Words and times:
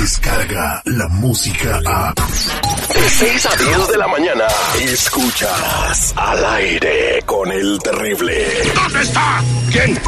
llega 0.00 0.80
la 0.86 1.08
música 1.08 1.78
a... 1.84 2.14
De 2.14 3.10
6 3.10 3.46
a 3.46 3.56
10 3.56 3.88
de 3.88 3.98
la 3.98 4.08
mañana, 4.08 4.44
escuchas 4.80 6.14
al 6.16 6.44
aire 6.54 7.22
con 7.26 7.52
el 7.52 7.78
terrible. 7.82 8.46
¿Dónde 8.74 9.02
está? 9.02 9.42
¿Quién? 9.70 9.98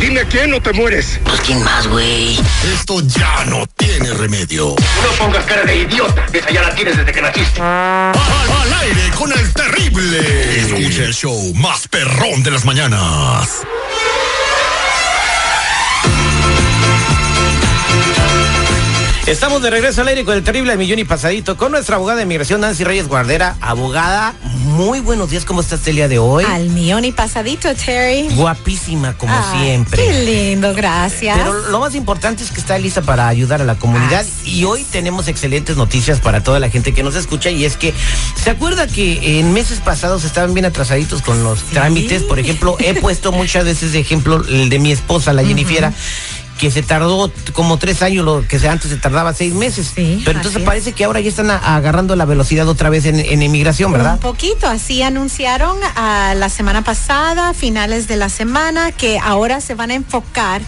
Dime 0.00 0.24
quién 0.26 0.54
o 0.54 0.60
te 0.60 0.72
mueres. 0.72 1.20
Pues 1.24 1.40
quién 1.42 1.62
más, 1.62 1.86
güey. 1.86 2.38
Esto 2.74 3.00
ya 3.00 3.44
no 3.44 3.64
tiene 3.76 4.12
remedio. 4.14 4.74
No 5.02 5.24
pongas 5.24 5.44
cara 5.44 5.62
de 5.64 5.78
idiota. 5.78 6.26
Esa 6.32 6.50
ya 6.50 6.62
la 6.62 6.74
tienes 6.74 6.96
desde 6.96 7.12
que 7.12 7.22
naciste. 7.22 7.60
Al, 7.60 8.12
al 8.12 8.72
aire 8.82 9.10
con 9.16 9.32
el 9.32 9.52
terrible. 9.52 10.60
Escucha 10.60 11.04
el 11.04 11.14
show 11.14 11.54
más 11.54 11.86
perrón 11.88 12.42
de 12.42 12.50
las 12.50 12.64
mañanas. 12.64 13.62
Estamos 19.28 19.60
de 19.60 19.68
regreso 19.68 20.00
al 20.00 20.08
aire 20.08 20.24
con 20.24 20.34
el 20.34 20.42
terrible 20.42 20.74
millón 20.78 21.00
y 21.00 21.04
pasadito 21.04 21.58
con 21.58 21.70
nuestra 21.70 21.96
abogada 21.96 22.16
de 22.16 22.22
inmigración 22.22 22.62
Nancy 22.62 22.82
Reyes 22.82 23.08
Guardera. 23.08 23.58
Abogada, 23.60 24.34
muy 24.64 25.00
buenos 25.00 25.28
días, 25.28 25.44
¿cómo 25.44 25.60
estás 25.60 25.86
el 25.86 25.96
día 25.96 26.08
de 26.08 26.18
hoy? 26.18 26.46
Al 26.48 26.70
millón 26.70 27.04
y 27.04 27.12
pasadito, 27.12 27.74
Terry. 27.74 28.34
Guapísima 28.34 29.18
como 29.18 29.34
siempre. 29.52 30.02
Qué 30.02 30.24
lindo, 30.24 30.72
gracias. 30.72 31.36
Pero 31.36 31.52
lo 31.68 31.78
más 31.78 31.94
importante 31.94 32.42
es 32.42 32.50
que 32.50 32.58
está 32.58 32.78
lista 32.78 33.02
para 33.02 33.28
ayudar 33.28 33.60
a 33.60 33.64
la 33.64 33.74
comunidad 33.74 34.20
Así 34.20 34.60
y 34.60 34.64
hoy 34.64 34.82
tenemos 34.90 35.28
excelentes 35.28 35.76
noticias 35.76 36.20
para 36.20 36.42
toda 36.42 36.58
la 36.58 36.70
gente 36.70 36.94
que 36.94 37.02
nos 37.02 37.14
escucha 37.14 37.50
y 37.50 37.66
es 37.66 37.76
que 37.76 37.92
se 38.42 38.48
acuerda 38.48 38.86
que 38.86 39.40
en 39.40 39.52
meses 39.52 39.80
pasados 39.80 40.24
estaban 40.24 40.54
bien 40.54 40.64
atrasaditos 40.64 41.20
con 41.20 41.44
los 41.44 41.64
trámites, 41.64 42.22
por 42.22 42.38
ejemplo, 42.38 42.78
he 42.78 42.94
puesto 42.94 43.30
muchas 43.32 43.66
veces 43.66 43.92
de 43.92 43.98
ejemplo 43.98 44.42
el 44.48 44.70
de 44.70 44.78
mi 44.78 44.90
esposa, 44.90 45.34
la 45.34 45.44
Jennifer, 45.44 45.92
que 46.58 46.70
se 46.70 46.82
tardó 46.82 47.32
como 47.52 47.78
tres 47.78 48.02
años, 48.02 48.24
lo 48.24 48.44
que 48.46 48.56
antes 48.68 48.90
se 48.90 48.96
tardaba 48.96 49.32
seis 49.32 49.54
meses. 49.54 49.92
Sí, 49.94 50.20
Pero 50.24 50.38
entonces 50.38 50.62
parece 50.62 50.92
que 50.92 51.04
ahora 51.04 51.20
ya 51.20 51.28
están 51.28 51.50
a- 51.50 51.76
agarrando 51.76 52.16
la 52.16 52.24
velocidad 52.24 52.68
otra 52.68 52.90
vez 52.90 53.06
en, 53.06 53.18
en 53.20 53.42
inmigración, 53.42 53.92
¿verdad? 53.92 54.14
Un 54.14 54.20
poquito, 54.20 54.66
así 54.68 55.02
anunciaron 55.02 55.76
ah, 55.96 56.34
la 56.36 56.48
semana 56.48 56.82
pasada, 56.82 57.54
finales 57.54 58.08
de 58.08 58.16
la 58.16 58.28
semana, 58.28 58.92
que 58.92 59.18
ahora 59.18 59.60
se 59.60 59.74
van 59.74 59.90
a 59.90 59.94
enfocar 59.94 60.60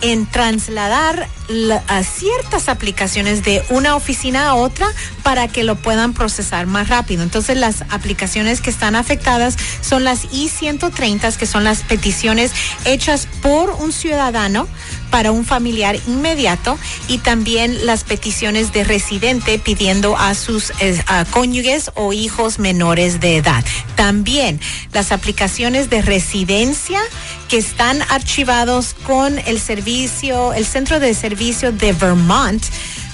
en 0.00 0.26
trasladar 0.26 1.26
la- 1.48 1.82
a 1.88 2.04
ciertas 2.04 2.68
aplicaciones 2.68 3.42
de 3.42 3.64
una 3.70 3.96
oficina 3.96 4.48
a 4.48 4.54
otra 4.54 4.86
para 5.24 5.48
que 5.48 5.64
lo 5.64 5.74
puedan 5.76 6.12
procesar 6.12 6.66
más 6.66 6.88
rápido. 6.88 7.22
Entonces 7.24 7.56
las 7.56 7.82
aplicaciones 7.90 8.60
que 8.60 8.70
están 8.70 8.94
afectadas 8.94 9.56
son 9.80 10.04
las 10.04 10.24
I-130, 10.30 11.34
que 11.36 11.46
son 11.46 11.64
las 11.64 11.82
peticiones 11.82 12.52
hechas 12.84 13.26
por 13.42 13.70
un 13.70 13.92
ciudadano 13.92 14.68
para 15.10 15.32
un 15.32 15.44
familiar 15.44 15.96
inmediato 16.06 16.78
y 17.08 17.18
también 17.18 17.86
las 17.86 18.04
peticiones 18.04 18.72
de 18.72 18.84
residente 18.84 19.58
pidiendo 19.58 20.16
a 20.16 20.34
sus 20.34 20.72
eh, 20.80 21.02
cónyuges 21.30 21.90
o 21.94 22.12
hijos 22.12 22.58
menores 22.58 23.20
de 23.20 23.36
edad. 23.36 23.64
También 23.96 24.60
las 24.92 25.12
aplicaciones 25.12 25.90
de 25.90 26.02
residencia 26.02 27.00
que 27.48 27.58
están 27.58 28.02
archivados 28.10 28.94
con 29.06 29.38
el 29.38 29.60
servicio, 29.60 30.52
el 30.52 30.66
centro 30.66 31.00
de 31.00 31.14
servicio 31.14 31.72
de 31.72 31.92
Vermont. 31.92 32.62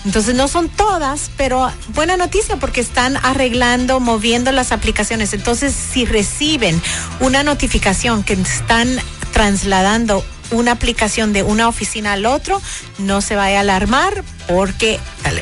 Entonces 0.04 0.34
no 0.34 0.48
son 0.48 0.68
todas, 0.68 1.30
pero 1.36 1.72
buena 1.94 2.16
noticia 2.18 2.56
porque 2.56 2.80
están 2.82 3.16
arreglando, 3.16 4.00
moviendo 4.00 4.52
las 4.52 4.70
aplicaciones. 4.70 5.32
Entonces 5.32 5.74
si 5.74 6.04
reciben 6.04 6.80
una 7.20 7.42
notificación 7.42 8.22
que 8.22 8.34
están 8.34 8.88
trasladando 9.32 10.24
una 10.50 10.72
aplicación 10.72 11.32
de 11.32 11.42
una 11.42 11.68
oficina 11.68 12.12
al 12.12 12.26
otro, 12.26 12.60
no 12.98 13.20
se 13.20 13.36
vaya 13.36 13.58
a 13.58 13.60
alarmar 13.60 14.24
porque 14.46 15.00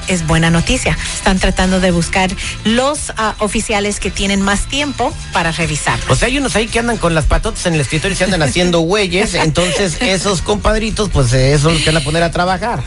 es 0.08 0.26
buena 0.26 0.50
noticia. 0.50 0.96
Están 1.14 1.38
tratando 1.38 1.80
de 1.80 1.90
buscar 1.90 2.30
los 2.64 3.12
ah, 3.16 3.34
oficiales 3.38 4.00
que 4.00 4.10
tienen 4.10 4.40
más 4.40 4.66
tiempo 4.66 5.12
para 5.32 5.52
revisar. 5.52 5.98
O 6.08 6.14
sea, 6.14 6.28
hay 6.28 6.38
unos 6.38 6.56
ahí 6.56 6.68
que 6.68 6.78
andan 6.78 6.98
con 6.98 7.14
las 7.14 7.24
patotas 7.24 7.66
en 7.66 7.74
el 7.74 7.80
escritorio 7.80 8.14
y 8.14 8.18
se 8.18 8.24
andan 8.24 8.42
haciendo 8.42 8.80
güeyes. 8.92 9.34
Entonces, 9.34 9.96
esos 10.00 10.42
compadritos, 10.42 11.08
pues 11.10 11.32
eh, 11.32 11.52
esos 11.52 11.72
los 11.72 11.82
que 11.82 11.90
van 11.90 12.02
a 12.02 12.04
poner 12.04 12.22
a 12.22 12.30
trabajar. 12.30 12.82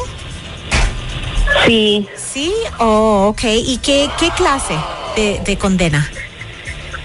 Sí, 1.65 2.07
Sí, 2.17 2.53
oh, 2.79 3.27
ok. 3.29 3.43
¿Y 3.45 3.77
qué, 3.77 4.09
qué 4.19 4.29
clase 4.31 4.75
de, 5.15 5.39
de 5.45 5.57
condena? 5.57 6.09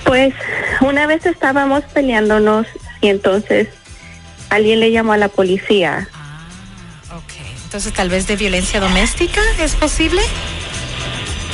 pues 0.04 0.34
una 0.80 1.06
vez 1.06 1.24
estábamos 1.26 1.84
peleándonos 1.94 2.66
y 3.00 3.08
entonces 3.08 3.68
alguien 4.48 4.80
le 4.80 4.90
llamó 4.90 5.12
a 5.12 5.16
la 5.16 5.28
policía. 5.28 6.08
Ok. 7.14 7.32
Entonces, 7.64 7.92
tal 7.92 8.08
vez 8.08 8.26
de 8.26 8.34
violencia 8.34 8.80
doméstica, 8.80 9.40
¿es 9.60 9.76
posible? 9.76 10.20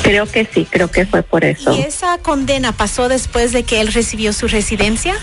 Creo 0.03 0.25
que 0.31 0.47
sí, 0.51 0.67
creo 0.71 0.91
que 0.91 1.05
fue 1.05 1.23
por 1.23 1.45
eso. 1.45 1.77
¿Y 1.77 1.81
esa 1.83 2.17
condena 2.19 2.73
pasó 2.73 3.09
después 3.09 3.53
de 3.53 3.65
que 3.65 3.81
él 3.81 3.93
recibió 3.93 4.33
su 4.33 4.49
residencia? 4.49 5.17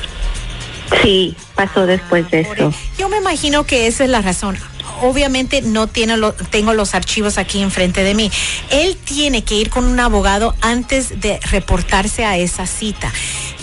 Sí, 1.01 1.35
pasó 1.55 1.87
después 1.87 2.29
de 2.29 2.43
Por- 2.43 2.57
eso. 2.59 2.73
Yo 2.99 3.09
me 3.09 3.17
imagino 3.17 3.63
que 3.65 3.87
esa 3.87 4.03
es 4.03 4.09
la 4.11 4.21
razón. 4.21 4.57
Obviamente 5.01 5.61
no 5.61 5.87
tiene 5.87 6.17
lo- 6.17 6.33
tengo 6.33 6.73
los 6.73 6.93
archivos 6.95 7.37
aquí 7.37 7.61
enfrente 7.61 8.03
de 8.03 8.13
mí. 8.13 8.31
Él 8.69 8.95
tiene 9.03 9.43
que 9.43 9.55
ir 9.55 9.69
con 9.69 9.85
un 9.85 9.99
abogado 9.99 10.55
antes 10.61 11.19
de 11.19 11.39
reportarse 11.51 12.25
a 12.25 12.37
esa 12.37 12.65
cita. 12.67 13.11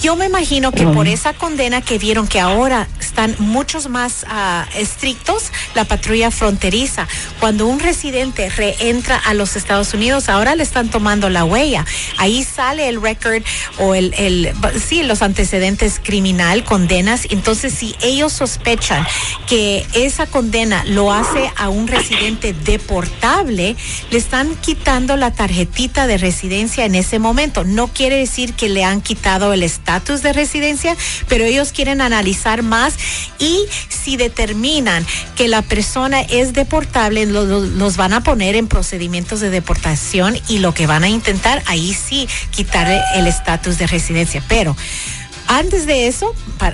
Yo 0.02 0.16
me 0.16 0.24
imagino 0.24 0.72
que 0.72 0.86
por 0.86 1.08
esa 1.08 1.34
condena 1.34 1.82
que 1.82 1.98
vieron 1.98 2.26
que 2.26 2.40
ahora 2.40 2.88
están 2.98 3.36
muchos 3.38 3.90
más 3.90 4.24
ah, 4.28 4.66
estrictos, 4.74 5.52
la 5.74 5.84
patrulla 5.84 6.30
fronteriza. 6.30 7.06
Cuando 7.38 7.66
un 7.66 7.80
residente 7.80 8.48
reentra 8.48 9.16
a 9.18 9.34
los 9.34 9.56
Estados 9.56 9.92
Unidos, 9.92 10.30
ahora 10.30 10.54
le 10.54 10.62
están 10.62 10.88
tomando 10.88 11.28
la 11.28 11.44
huella. 11.44 11.84
Ahí 12.16 12.44
sale 12.44 12.88
el 12.88 13.02
record 13.02 13.42
o 13.78 13.94
el, 13.94 14.14
el 14.16 14.54
sí, 14.82 15.02
los 15.02 15.20
antecedentes 15.20 16.00
criminal, 16.02 16.64
condenas. 16.64 17.26
Entonces, 17.28 17.74
si 17.74 17.94
ellos 18.00 18.32
sospechan 18.32 19.06
que 19.46 19.86
esa 19.92 20.26
condena 20.26 20.82
lo 20.84 21.12
hace 21.12 21.52
a 21.56 21.68
un 21.68 21.88
residente 21.88 22.54
deportable, 22.54 23.76
le 24.10 24.18
están 24.18 24.54
quitando 24.56 25.16
la 25.16 25.30
tarjetita 25.32 26.06
de 26.06 26.16
residencia 26.16 26.86
en 26.86 26.94
ese 26.94 27.18
momento. 27.18 27.64
No 27.64 27.88
quiere 27.88 28.16
decir 28.16 28.54
que 28.54 28.70
le 28.70 28.82
han 28.82 29.02
quitado 29.02 29.52
el 29.52 29.62
estatus 29.90 30.22
de 30.22 30.32
residencia, 30.32 30.96
pero 31.28 31.44
ellos 31.44 31.72
quieren 31.72 32.00
analizar 32.00 32.62
más 32.62 32.94
y 33.40 33.64
si 33.88 34.16
determinan 34.16 35.04
que 35.34 35.48
la 35.48 35.62
persona 35.62 36.20
es 36.20 36.52
deportable, 36.52 37.26
lo- 37.26 37.44
lo- 37.44 37.60
los 37.66 37.96
van 37.96 38.12
a 38.12 38.22
poner 38.22 38.54
en 38.54 38.68
procedimientos 38.68 39.40
de 39.40 39.50
deportación 39.50 40.38
y 40.48 40.58
lo 40.58 40.74
que 40.74 40.86
van 40.86 41.02
a 41.02 41.08
intentar 41.08 41.60
ahí 41.66 41.92
sí 41.92 42.28
quitarle 42.52 43.00
el 43.16 43.26
estatus 43.26 43.78
de 43.78 43.88
residencia. 43.88 44.44
Pero 44.48 44.76
antes 45.48 45.86
de 45.86 46.06
eso, 46.06 46.32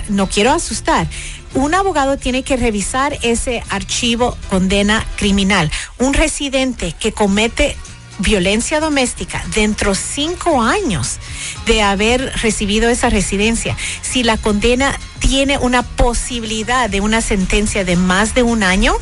no 0.09 0.27
quiero 0.29 0.51
asustar. 0.51 1.07
Un 1.55 1.73
abogado 1.73 2.17
tiene 2.17 2.43
que 2.43 2.55
revisar 2.55 3.17
ese 3.23 3.63
archivo 3.69 4.37
condena 4.51 5.03
criminal. 5.15 5.71
Un 5.97 6.13
residente 6.13 6.93
que 6.99 7.13
comete 7.13 7.75
violencia 8.19 8.79
doméstica 8.79 9.43
dentro 9.53 9.95
cinco 9.95 10.61
años 10.61 11.19
de 11.65 11.81
haber 11.81 12.33
recibido 12.41 12.89
esa 12.89 13.09
residencia, 13.09 13.77
si 14.01 14.23
la 14.23 14.37
condena 14.37 14.97
tiene 15.19 15.57
una 15.57 15.83
posibilidad 15.83 16.89
de 16.89 17.01
una 17.01 17.21
sentencia 17.21 17.83
de 17.83 17.95
más 17.95 18.33
de 18.33 18.43
un 18.43 18.63
año, 18.63 18.95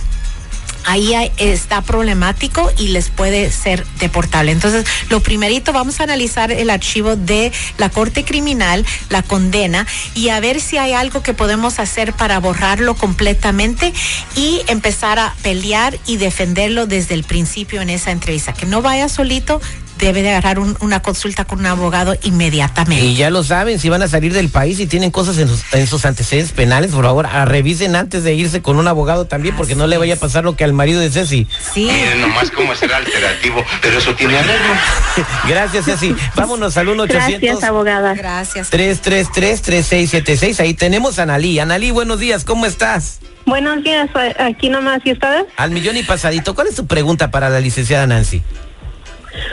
ahí 0.86 1.14
está 1.38 1.82
problemático 1.82 2.72
y 2.78 2.90
les 2.90 3.10
puede 3.10 3.52
ser 3.52 3.86
deportable. 4.00 4.52
Entonces, 4.52 4.86
lo 5.10 5.20
primerito, 5.20 5.74
vamos 5.74 6.00
a 6.00 6.04
analizar 6.04 6.52
el 6.52 6.70
archivo 6.70 7.16
de 7.16 7.52
la 7.78 7.90
Corte 7.90 8.24
Criminal, 8.24 8.86
la 9.10 9.24
condena, 9.24 9.88
y 10.14 10.30
a 10.30 10.40
ver 10.40 10.62
si 10.62 10.78
hay 10.78 10.94
algo 10.94 11.24
que 11.24 11.34
podemos 11.34 11.80
hacer 11.80 12.14
para 12.14 12.40
borrarlo 12.40 12.96
completamente 12.96 13.94
y 14.36 14.62
empezar 14.68 15.20
a 15.20 15.36
pelear 15.42 15.98
y 16.06 16.18
defenderlo 16.18 16.86
desde 16.86 17.16
el 17.16 17.24
principio 17.24 17.82
en 17.82 17.90
esa 17.90 18.12
entrevista. 18.12 18.54
Que 18.54 18.66
no 18.66 18.82
vaya 18.82 19.10
solito, 19.10 19.62
debe 19.98 20.22
de 20.22 20.30
agarrar 20.30 20.60
un- 20.60 20.76
una 20.82 21.02
consulta 21.02 21.46
con 21.46 21.60
un 21.60 21.66
abogado 21.68 22.16
inmediatamente. 22.24 23.04
Y 23.06 23.16
ya 23.16 23.30
lo 23.30 23.44
saben, 23.44 23.80
si 23.80 23.90
van 23.90 24.02
a 24.02 24.08
salir 24.08 24.34
del 24.34 24.50
país 24.50 24.80
y 24.80 24.88
tienen 24.88 25.12
cosas 25.12 25.38
en 25.38 25.48
sus, 25.48 25.62
en 25.74 25.88
sus 25.88 26.06
antecedentes 26.06 26.52
penales, 26.54 26.92
por 26.92 27.06
favor, 27.06 27.26
a- 27.28 27.46
revisen 27.46 27.96
antes 27.96 28.24
de 28.24 28.34
irse 28.34 28.62
con 28.62 28.78
un 28.78 28.88
abogado 28.88 29.26
también, 29.26 29.56
porque 29.56 29.76
no 29.76 29.88
le 29.88 29.98
vaya 29.98 30.16
a 30.16 30.18
pasar 30.18 30.44
lo 30.44 30.56
que 30.56 30.64
al 30.64 30.74
marido 30.74 31.00
de 31.00 31.10
Ceci. 31.10 31.48
Sí. 31.74 31.86
Miren 31.86 32.22
nomás 32.22 32.52
cómo 32.52 32.76
será 32.76 32.98
alternativo, 32.98 33.64
pero 33.82 33.98
eso 34.00 34.14
tiene 34.16 34.38
arreglo. 34.38 34.74
Gracias, 35.48 35.86
Ceci. 35.86 36.16
Vámonos 36.36 36.76
al 36.78 36.90
1 36.90 37.04
Gracias, 37.08 37.38
800 37.38 37.64
abogada. 37.64 38.14
Gracias. 38.16 38.70
333-3676. 38.72 40.60
Ahí 40.60 40.74
tenemos 40.74 41.20
a 41.20 41.24
Analí. 41.24 41.60
Analí, 41.60 41.92
buenos 41.92 42.20
días, 42.20 42.44
¿cómo 42.44 42.66
estás? 42.66 43.20
Buenos 43.46 43.84
días, 43.84 44.10
aquí 44.40 44.70
nomás. 44.70 45.02
¿Y 45.06 45.12
ustedes? 45.14 45.46
Al 45.58 45.72
millón 45.72 45.98
y 45.98 46.04
pasadito. 46.04 46.56
¿Cuál 46.56 46.68
es 46.68 46.76
tu 46.76 46.88
pregunta 46.88 47.30
para 47.32 47.50
la 47.50 47.60
licenciada 47.60 48.08
Nancy? 48.08 48.42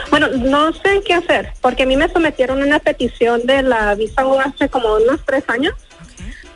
Bueno, 0.09 0.27
no 0.29 0.73
sé 0.73 1.01
qué 1.05 1.13
hacer, 1.13 1.53
porque 1.61 1.83
a 1.83 1.85
mí 1.85 1.95
me 1.97 2.09
sometieron 2.09 2.61
una 2.61 2.79
petición 2.79 3.45
de 3.45 3.63
la 3.63 3.95
visa 3.95 4.25
U 4.25 4.39
hace 4.39 4.69
como 4.69 4.95
unos 4.95 5.21
tres 5.25 5.43
años, 5.47 5.73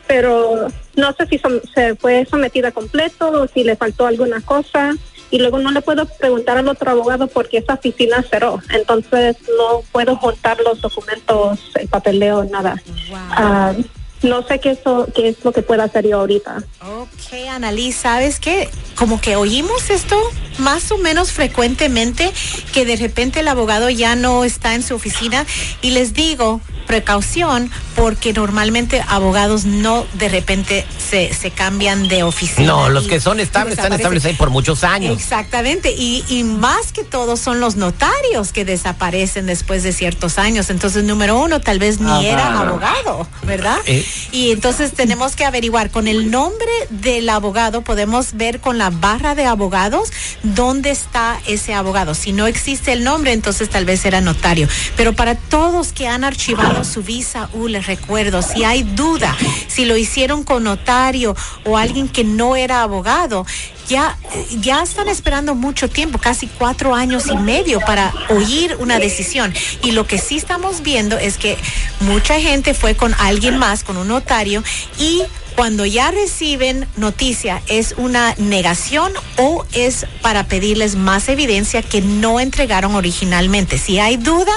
pero 0.06 0.68
no 0.96 1.12
sé 1.12 1.26
si 1.26 1.40
se 1.74 1.94
fue 1.96 2.26
sometida 2.30 2.72
completo 2.72 3.30
o 3.30 3.46
si 3.46 3.64
le 3.64 3.76
faltó 3.76 4.06
alguna 4.06 4.40
cosa. 4.40 4.94
Y 5.30 5.38
luego 5.40 5.58
no 5.58 5.70
le 5.72 5.82
puedo 5.82 6.06
preguntar 6.06 6.56
al 6.56 6.68
otro 6.68 6.90
abogado 6.90 7.26
porque 7.26 7.58
esa 7.58 7.74
oficina 7.74 8.22
cerró. 8.22 8.62
Entonces 8.70 9.36
no 9.58 9.82
puedo 9.92 10.16
juntar 10.16 10.58
los 10.62 10.80
documentos, 10.80 11.60
el 11.74 11.86
papeleo, 11.86 12.44
nada. 12.44 12.82
Wow. 13.10 13.84
No 14.22 14.46
sé 14.46 14.60
qué, 14.60 14.70
es 14.70 15.44
lo 15.44 15.52
que 15.52 15.62
puedo 15.62 15.82
hacer 15.82 16.06
yo 16.06 16.20
ahorita. 16.20 16.64
Ok, 16.80 17.48
Annalise, 17.50 18.00
¿sabes 18.00 18.40
qué? 18.40 18.68
Como 18.94 19.20
que 19.20 19.36
oímos 19.36 19.90
esto 19.90 20.16
más 20.58 20.90
o 20.90 20.98
menos 20.98 21.32
frecuentemente, 21.32 22.32
que 22.72 22.84
de 22.84 22.96
repente 22.96 23.40
el 23.40 23.48
abogado 23.48 23.90
ya 23.90 24.16
no 24.16 24.44
está 24.44 24.74
en 24.74 24.82
su 24.82 24.94
oficina 24.94 25.46
y 25.82 25.90
les 25.90 26.14
digo, 26.14 26.60
precaución, 26.88 27.70
porque 27.94 28.32
normalmente 28.32 29.04
abogados 29.06 29.64
no 29.64 30.06
de 30.14 30.28
repente 30.28 30.84
se, 30.98 31.32
se 31.32 31.52
cambian 31.52 32.08
de 32.08 32.24
oficina. 32.24 32.66
No, 32.66 32.88
los 32.88 33.06
que 33.06 33.20
son 33.20 33.38
estables 33.38 33.78
están 33.78 33.92
estables 33.92 34.24
ahí 34.24 34.34
por 34.34 34.50
muchos 34.50 34.82
años. 34.82 35.16
Exactamente, 35.16 35.92
y, 35.92 36.24
y 36.28 36.42
más 36.42 36.92
que 36.92 37.04
todo 37.04 37.36
son 37.36 37.60
los 37.60 37.76
notarios 37.76 38.52
que 38.52 38.64
desaparecen 38.64 39.46
después 39.46 39.82
de 39.82 39.92
ciertos 39.92 40.38
años. 40.38 40.70
Entonces, 40.70 41.04
número 41.04 41.38
uno, 41.38 41.60
tal 41.60 41.78
vez 41.78 42.00
ni 42.00 42.26
era 42.26 42.58
abogado, 42.58 43.28
¿verdad? 43.44 43.78
Eh. 43.86 44.04
Y 44.32 44.50
entonces 44.50 44.92
tenemos 44.92 45.36
que 45.36 45.44
averiguar 45.44 45.90
con 45.90 46.08
el 46.08 46.30
nombre 46.30 46.70
del 46.90 47.28
abogado, 47.28 47.82
podemos 47.82 48.32
ver 48.32 48.60
con 48.60 48.78
la 48.78 48.90
barra 48.90 49.34
de 49.34 49.44
abogados 49.44 50.10
dónde 50.42 50.90
está 50.90 51.38
ese 51.46 51.74
abogado. 51.74 52.14
Si 52.14 52.32
no 52.32 52.46
existe 52.46 52.92
el 52.92 53.04
nombre, 53.04 53.32
entonces 53.32 53.68
tal 53.68 53.84
vez 53.84 54.04
era 54.06 54.20
notario. 54.20 54.68
Pero 54.96 55.12
para 55.12 55.34
todos 55.34 55.92
que 55.92 56.08
han 56.08 56.24
archivado 56.24 56.77
su 56.84 57.02
visa, 57.02 57.48
uh, 57.52 57.68
les 57.68 57.86
recuerdo, 57.86 58.42
si 58.42 58.64
hay 58.64 58.82
duda, 58.82 59.36
si 59.66 59.84
lo 59.84 59.96
hicieron 59.96 60.44
con 60.44 60.64
notario 60.64 61.34
o 61.64 61.76
alguien 61.76 62.08
que 62.08 62.24
no 62.24 62.56
era 62.56 62.82
abogado, 62.82 63.46
ya, 63.88 64.18
ya 64.60 64.82
están 64.82 65.08
esperando 65.08 65.54
mucho 65.54 65.88
tiempo, 65.88 66.18
casi 66.18 66.46
cuatro 66.46 66.94
años 66.94 67.26
y 67.28 67.36
medio 67.36 67.80
para 67.80 68.12
oír 68.28 68.76
una 68.80 68.98
decisión. 68.98 69.52
Y 69.82 69.92
lo 69.92 70.06
que 70.06 70.18
sí 70.18 70.36
estamos 70.36 70.82
viendo 70.82 71.16
es 71.18 71.38
que 71.38 71.56
mucha 72.00 72.38
gente 72.40 72.74
fue 72.74 72.94
con 72.94 73.14
alguien 73.14 73.56
más, 73.56 73.84
con 73.84 73.96
un 73.96 74.08
notario, 74.08 74.62
y 74.98 75.22
cuando 75.58 75.84
ya 75.84 76.12
reciben 76.12 76.86
noticia, 76.96 77.60
¿es 77.66 77.96
una 77.96 78.32
negación 78.38 79.12
o 79.38 79.66
es 79.72 80.06
para 80.22 80.46
pedirles 80.46 80.94
más 80.94 81.28
evidencia 81.28 81.82
que 81.82 82.00
no 82.00 82.38
entregaron 82.38 82.94
originalmente? 82.94 83.76
Si 83.76 83.98
hay 83.98 84.18
duda, 84.18 84.52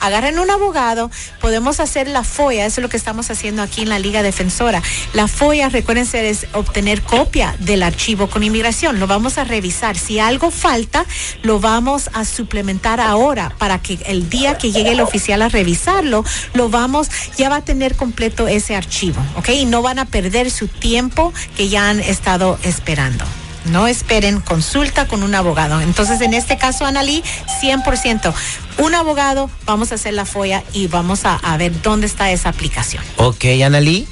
agarren 0.00 0.38
un 0.38 0.50
abogado, 0.50 1.10
podemos 1.40 1.80
hacer 1.80 2.06
la 2.06 2.22
FOIA, 2.22 2.66
eso 2.66 2.82
es 2.82 2.82
lo 2.82 2.90
que 2.90 2.98
estamos 2.98 3.30
haciendo 3.30 3.62
aquí 3.62 3.80
en 3.80 3.88
la 3.88 3.98
Liga 3.98 4.22
Defensora. 4.22 4.82
La 5.14 5.26
FOIA, 5.26 5.70
recuérdense, 5.70 6.28
es 6.28 6.46
obtener 6.52 7.00
copia 7.00 7.56
del 7.58 7.82
archivo 7.82 8.28
con 8.28 8.42
inmigración. 8.42 9.00
Lo 9.00 9.06
vamos 9.06 9.38
a 9.38 9.44
revisar. 9.44 9.96
Si 9.96 10.18
algo 10.18 10.50
falta, 10.50 11.06
lo 11.42 11.60
vamos 11.60 12.10
a 12.12 12.26
suplementar 12.26 13.00
ahora 13.00 13.54
para 13.56 13.80
que 13.80 13.98
el 14.04 14.28
día 14.28 14.58
que 14.58 14.70
llegue 14.70 14.92
el 14.92 15.00
oficial 15.00 15.40
a 15.40 15.48
revisarlo, 15.48 16.26
lo 16.52 16.68
vamos, 16.68 17.08
ya 17.38 17.48
va 17.48 17.56
a 17.56 17.64
tener 17.64 17.96
completo 17.96 18.48
ese 18.48 18.76
archivo, 18.76 19.24
¿ok? 19.36 19.48
Y 19.48 19.64
no 19.64 19.80
van 19.80 19.98
a 19.98 20.04
perder 20.04 20.41
su 20.50 20.68
tiempo 20.68 21.32
que 21.56 21.68
ya 21.68 21.88
han 21.88 22.00
estado 22.00 22.58
esperando. 22.62 23.24
No 23.66 23.86
esperen 23.86 24.40
consulta 24.40 25.06
con 25.06 25.22
un 25.22 25.34
abogado. 25.34 25.80
Entonces, 25.80 26.20
en 26.20 26.34
este 26.34 26.58
caso, 26.58 26.84
Analí, 26.84 27.22
100%. 27.62 28.34
Un 28.78 28.94
abogado, 28.94 29.50
vamos 29.66 29.92
a 29.92 29.94
hacer 29.94 30.14
la 30.14 30.24
FOIA 30.24 30.64
y 30.72 30.88
vamos 30.88 31.24
a, 31.24 31.36
a 31.36 31.56
ver 31.56 31.80
dónde 31.82 32.06
está 32.06 32.30
esa 32.32 32.48
aplicación. 32.48 33.04
Ok, 33.16 33.44
Analí. 33.64 34.06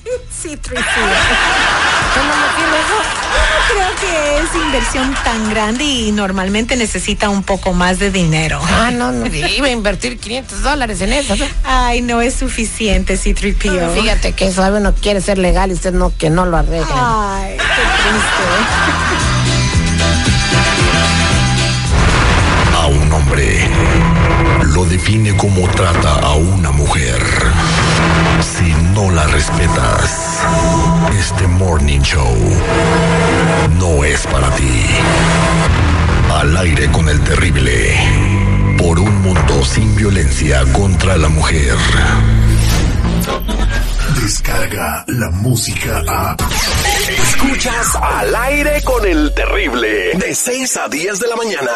sí, 0.30 0.56
3PO. 0.56 1.87
¿Usted 2.08 2.22
no 2.22 2.36
me 2.36 2.48
quiere 2.56 2.78
eso? 2.80 2.98
Creo 3.68 3.90
que 4.00 4.38
es 4.42 4.54
inversión 4.54 5.14
tan 5.24 5.50
grande 5.50 5.84
y 5.84 6.12
normalmente 6.12 6.76
necesita 6.76 7.28
un 7.28 7.42
poco 7.42 7.72
más 7.72 7.98
de 7.98 8.10
dinero. 8.10 8.60
Ah, 8.64 8.90
no, 8.90 9.12
no. 9.12 9.26
Iba 9.26 9.66
a 9.66 9.70
invertir 9.70 10.18
500 10.18 10.62
dólares 10.62 11.00
en 11.02 11.12
eso. 11.12 11.36
¿no? 11.36 11.44
Ay, 11.64 12.00
no 12.00 12.20
es 12.22 12.34
suficiente, 12.34 13.16
sí, 13.16 13.34
3PO. 13.34 13.94
Fíjate 13.94 14.32
que 14.32 14.46
eso 14.48 14.62
uno 14.62 14.94
quiere 14.94 15.20
ser 15.20 15.38
legal 15.38 15.70
y 15.70 15.74
usted 15.74 15.92
no, 15.92 16.12
que 16.16 16.30
no 16.30 16.46
lo 16.46 16.56
arregle. 16.56 16.86
Ay, 16.94 17.56
qué 17.58 17.64
triste. 17.64 18.44
A 22.74 22.86
un 22.86 23.12
hombre 23.12 23.68
lo 24.74 24.84
define 24.84 25.36
como 25.36 25.68
trata 25.68 26.14
a 26.20 26.32
una 26.34 26.70
mujer. 26.70 27.20
Si 28.40 28.72
no 28.98 29.12
la 29.12 29.26
respetas, 29.28 30.40
este 31.16 31.46
morning 31.46 32.00
show 32.00 32.34
no 33.78 34.02
es 34.02 34.26
para 34.26 34.50
ti. 34.56 34.86
Al 36.32 36.56
aire 36.56 36.90
con 36.90 37.08
el 37.08 37.20
terrible. 37.20 37.96
Por 38.76 38.98
un 38.98 39.22
mundo 39.22 39.64
sin 39.64 39.94
violencia 39.94 40.64
contra 40.72 41.16
la 41.16 41.28
mujer. 41.28 41.76
Descarga 44.20 45.04
la 45.06 45.30
música 45.30 46.02
a. 46.08 46.36
Escuchas 47.08 47.94
al 48.02 48.34
aire 48.34 48.82
con 48.82 49.06
el 49.06 49.32
terrible. 49.32 50.14
De 50.14 50.34
6 50.34 50.76
a 50.76 50.88
10 50.88 51.20
de 51.20 51.28
la 51.28 51.36
mañana. 51.36 51.70